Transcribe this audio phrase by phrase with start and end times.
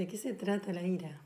[0.00, 1.20] ¿De qué se trata la ira?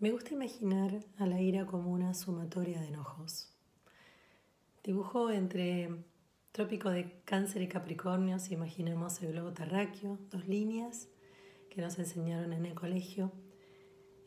[0.00, 3.54] Me gusta imaginar a la ira como una sumatoria de enojos.
[4.82, 6.02] Dibujo entre
[6.50, 11.08] trópico de cáncer y capricornio, si imaginemos el globo terráqueo, dos líneas
[11.70, 13.30] que nos enseñaron en el colegio.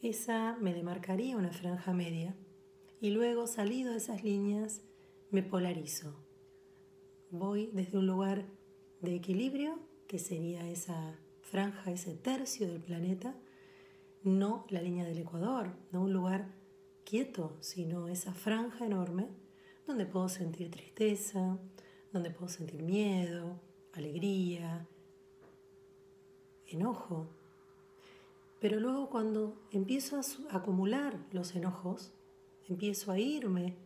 [0.01, 2.37] Esa me demarcaría una franja media
[3.01, 4.81] y luego salido de esas líneas
[5.29, 6.25] me polarizo.
[7.31, 8.45] Voy desde un lugar
[9.01, 9.77] de equilibrio,
[10.07, 11.19] que sería esa
[11.55, 13.33] franja, ese tercio del planeta,
[14.23, 16.51] no la línea del Ecuador, no un lugar
[17.05, 19.29] quieto, sino esa franja enorme
[19.87, 21.57] donde puedo sentir tristeza,
[22.11, 23.61] donde puedo sentir miedo,
[23.93, 24.85] alegría,
[26.67, 27.29] enojo.
[28.59, 32.11] Pero luego cuando empiezo a acumular los enojos,
[32.67, 33.77] empiezo a irme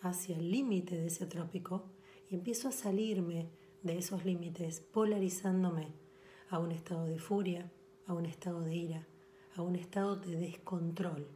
[0.00, 1.84] hacia el límite de ese trópico
[2.30, 3.50] y empiezo a salirme
[3.82, 6.07] de esos límites, polarizándome
[6.50, 7.70] a un estado de furia,
[8.06, 9.06] a un estado de ira,
[9.56, 11.26] a un estado de descontrol,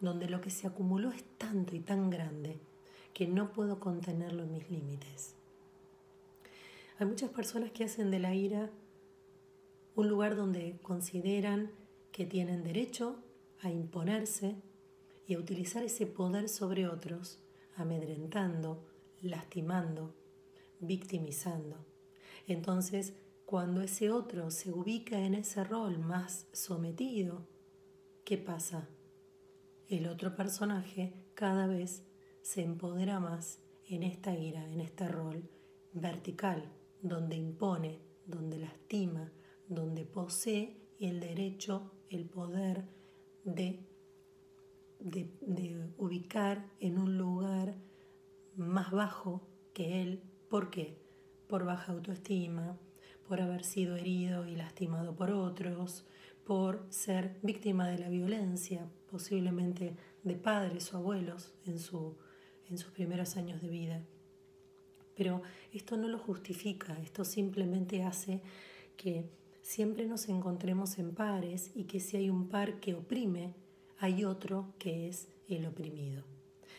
[0.00, 2.58] donde lo que se acumuló es tanto y tan grande
[3.12, 5.34] que no puedo contenerlo en mis límites.
[6.98, 8.70] Hay muchas personas que hacen de la ira
[9.94, 11.70] un lugar donde consideran
[12.12, 13.16] que tienen derecho
[13.62, 14.56] a imponerse
[15.26, 17.38] y a utilizar ese poder sobre otros,
[17.76, 18.84] amedrentando,
[19.22, 20.14] lastimando,
[20.80, 21.78] victimizando.
[22.46, 23.14] Entonces
[23.46, 27.46] cuando ese otro se ubica en ese rol más sometido,
[28.24, 28.88] ¿qué pasa?
[29.86, 32.02] El otro personaje cada vez
[32.42, 35.48] se empodera más en esta ira, en este rol
[35.92, 39.32] vertical, donde impone, donde lastima,
[39.68, 42.84] donde posee el derecho, el poder
[43.44, 43.78] de,
[44.98, 47.76] de, de, ubicar en un lugar
[48.56, 50.20] más bajo que él.
[50.50, 51.00] ¿Por qué?
[51.46, 52.76] Por baja autoestima,
[53.28, 56.04] por haber sido herido y lastimado por otros,
[56.44, 62.16] por ser víctima de la violencia, posiblemente de padres o abuelos en, su,
[62.70, 64.02] en sus primeros años de vida.
[65.16, 65.42] Pero
[65.72, 68.42] esto no lo justifica, esto simplemente hace
[68.96, 69.24] que
[69.62, 73.54] siempre nos encontremos en pares y que si hay un par que oprime,
[73.98, 76.22] hay otro que es el oprimido.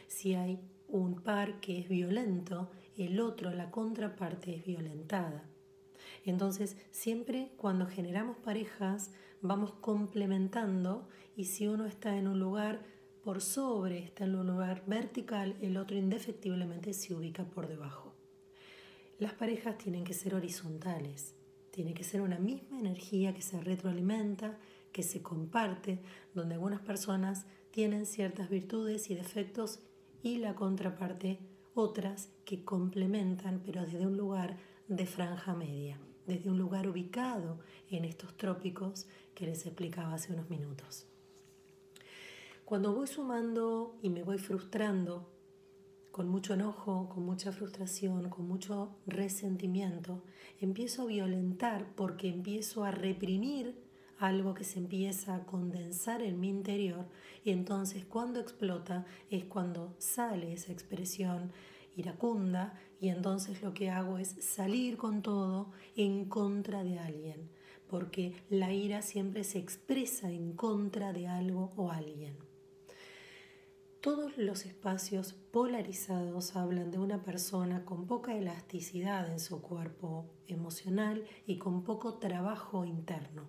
[0.07, 5.43] Si hay un par que es violento, el otro, la contraparte, es violentada.
[6.27, 9.11] Entonces, siempre cuando generamos parejas,
[9.41, 11.07] vamos complementando
[11.37, 12.83] y si uno está en un lugar
[13.23, 18.13] por sobre, está en un lugar vertical, el otro indefectiblemente se ubica por debajo.
[19.19, 21.33] Las parejas tienen que ser horizontales,
[21.71, 24.57] tiene que ser una misma energía que se retroalimenta,
[24.91, 26.01] que se comparte,
[26.33, 29.79] donde algunas personas tienen ciertas virtudes y defectos
[30.21, 31.39] y la contraparte
[31.73, 34.57] otras que complementan, pero desde un lugar
[34.89, 37.57] de franja media desde un lugar ubicado
[37.89, 41.07] en estos trópicos que les explicaba hace unos minutos.
[42.65, 45.25] Cuando voy sumando y me voy frustrando,
[46.11, 50.21] con mucho enojo, con mucha frustración, con mucho resentimiento,
[50.59, 53.75] empiezo a violentar porque empiezo a reprimir
[54.19, 57.05] algo que se empieza a condensar en mi interior
[57.45, 61.51] y entonces cuando explota es cuando sale esa expresión
[61.97, 67.49] iracunda y entonces lo que hago es salir con todo en contra de alguien,
[67.89, 72.37] porque la ira siempre se expresa en contra de algo o alguien.
[73.99, 81.25] Todos los espacios polarizados hablan de una persona con poca elasticidad en su cuerpo emocional
[81.45, 83.47] y con poco trabajo interno.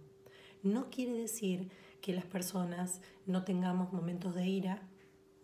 [0.62, 1.70] No quiere decir
[2.00, 4.88] que las personas no tengamos momentos de ira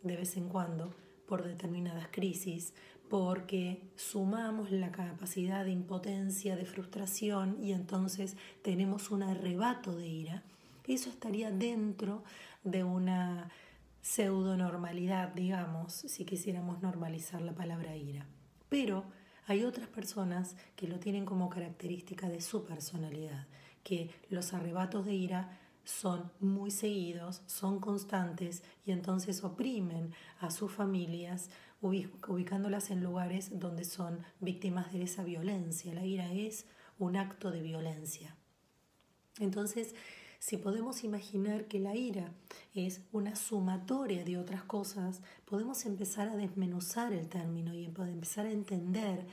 [0.02, 0.94] de vez en cuando
[1.26, 2.74] por determinadas crisis,
[3.08, 10.42] porque sumamos la capacidad de impotencia, de frustración y entonces tenemos un arrebato de ira.
[10.86, 12.24] Eso estaría dentro
[12.62, 13.50] de una
[14.00, 18.26] pseudo normalidad, digamos, si quisiéramos normalizar la palabra ira.
[18.68, 19.04] Pero
[19.46, 23.46] hay otras personas que lo tienen como característica de su personalidad,
[23.82, 30.72] que los arrebatos de ira son muy seguidos, son constantes y entonces oprimen a sus
[30.72, 31.50] familias
[31.80, 35.94] ubicándolas en lugares donde son víctimas de esa violencia.
[35.94, 36.66] La ira es
[36.98, 38.36] un acto de violencia.
[39.38, 39.94] Entonces,
[40.38, 42.32] si podemos imaginar que la ira
[42.74, 48.50] es una sumatoria de otras cosas, podemos empezar a desmenuzar el término y empezar a
[48.50, 49.26] entender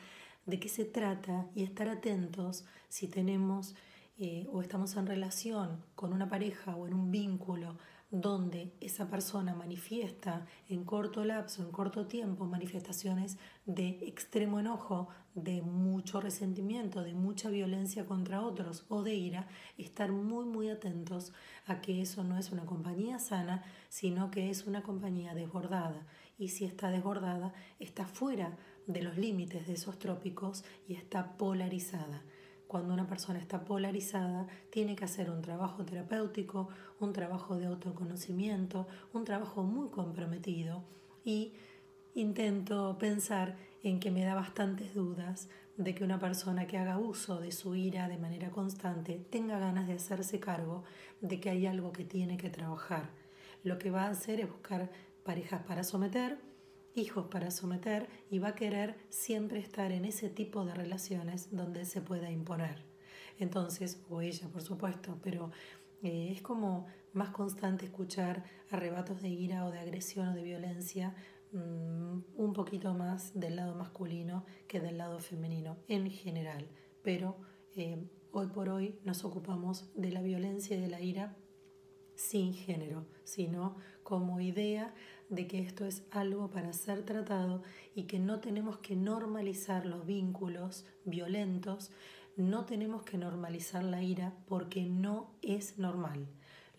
[0.46, 3.76] de qué se trata y estar atentos si tenemos
[4.18, 7.78] eh, o estamos en relación con una pareja o en un vínculo
[8.12, 15.62] donde esa persona manifiesta en corto lapso, en corto tiempo, manifestaciones de extremo enojo, de
[15.62, 19.48] mucho resentimiento, de mucha violencia contra otros o de ira,
[19.78, 21.32] estar muy muy atentos
[21.66, 26.06] a que eso no es una compañía sana, sino que es una compañía desbordada.
[26.38, 28.58] Y si está desbordada, está fuera
[28.88, 32.24] de los límites de esos trópicos y está polarizada
[32.72, 36.70] cuando una persona está polarizada, tiene que hacer un trabajo terapéutico,
[37.02, 40.86] un trabajo de autoconocimiento, un trabajo muy comprometido
[41.26, 41.52] y
[42.16, 47.42] intento pensar en que me da bastantes dudas de que una persona que haga uso
[47.42, 50.86] de su ira de manera constante tenga ganas de hacerse cargo
[51.20, 53.10] de que hay algo que tiene que trabajar.
[53.66, 54.90] Lo que va a hacer es buscar
[55.26, 56.38] parejas para someter,
[56.96, 61.86] hijos para someter y va a querer siempre estar en ese tipo de relaciones donde
[61.86, 62.84] se pueda imponer.
[63.40, 65.52] Entonces, o ella por supuesto, pero
[66.04, 71.16] eh, es como más constante escuchar arrebatos de ira o de agresión o de violencia
[71.52, 76.68] mm, un poquito más del lado masculino que del lado femenino en general.
[77.04, 77.38] Pero
[77.76, 81.36] eh, hoy por hoy nos ocupamos de la violencia y de la ira
[82.22, 84.94] sin género, sino como idea
[85.30, 87.64] de que esto es algo para ser tratado
[87.96, 91.92] y que no tenemos que normalizar los vínculos violentos,
[92.36, 96.28] no tenemos que normalizar la ira porque no es normal.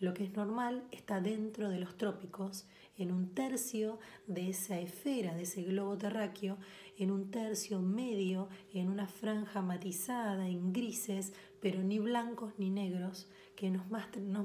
[0.03, 2.65] Lo que es normal está dentro de los trópicos,
[2.97, 6.57] en un tercio de esa esfera, de ese globo terráqueo,
[6.97, 13.29] en un tercio medio, en una franja matizada, en grises, pero ni blancos ni negros,
[13.55, 13.85] que nos,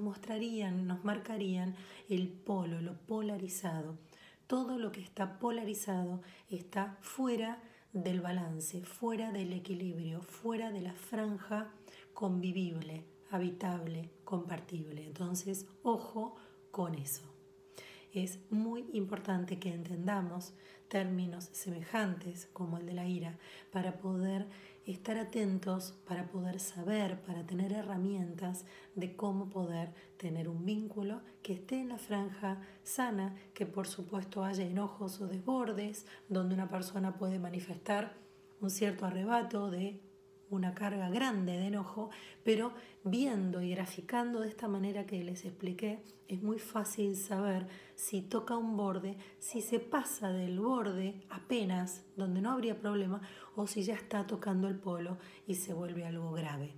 [0.00, 1.74] mostrarían, nos marcarían
[2.08, 3.98] el polo, lo polarizado.
[4.46, 7.60] Todo lo que está polarizado está fuera
[7.92, 11.72] del balance, fuera del equilibrio, fuera de la franja
[12.14, 15.04] convivible, habitable, compartible.
[15.04, 16.36] Entonces, ojo
[16.70, 17.22] con eso.
[18.12, 20.54] Es muy importante que entendamos
[20.88, 23.38] términos semejantes como el de la ira
[23.70, 24.46] para poder
[24.92, 28.64] estar atentos para poder saber, para tener herramientas
[28.94, 34.44] de cómo poder tener un vínculo que esté en la franja sana, que por supuesto
[34.44, 38.14] haya enojos o desbordes, donde una persona puede manifestar
[38.60, 40.00] un cierto arrebato de
[40.50, 42.10] una carga grande de enojo,
[42.44, 42.72] pero
[43.04, 48.56] viendo y graficando de esta manera que les expliqué, es muy fácil saber si toca
[48.56, 53.20] un borde, si se pasa del borde apenas, donde no habría problema,
[53.56, 56.74] o si ya está tocando el polo y se vuelve algo grave.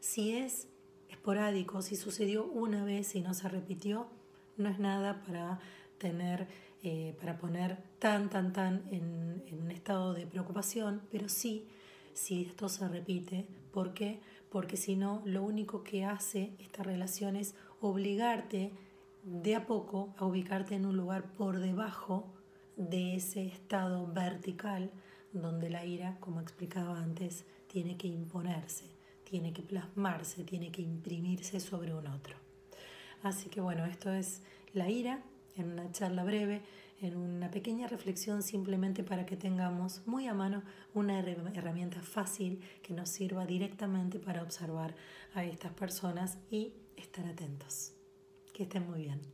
[0.00, 0.68] Si es
[1.08, 4.08] esporádico, si sucedió una vez y no se repitió,
[4.56, 5.58] no es nada para
[5.98, 6.46] tener
[6.86, 11.66] eh, para poner tan, tan, tan en, en un estado de preocupación, pero sí
[12.14, 13.46] si esto se repite.
[13.72, 14.20] ¿Por qué?
[14.50, 18.72] Porque si no, lo único que hace esta relación es obligarte
[19.24, 22.26] de a poco a ubicarte en un lugar por debajo
[22.76, 24.90] de ese estado vertical
[25.32, 28.84] donde la ira, como explicaba antes, tiene que imponerse,
[29.24, 32.36] tiene que plasmarse, tiene que imprimirse sobre un otro.
[33.22, 35.22] Así que bueno, esto es la ira
[35.56, 36.62] en una charla breve
[37.00, 40.62] en una pequeña reflexión simplemente para que tengamos muy a mano
[40.94, 44.94] una herramienta fácil que nos sirva directamente para observar
[45.34, 47.92] a estas personas y estar atentos.
[48.52, 49.33] Que estén muy bien.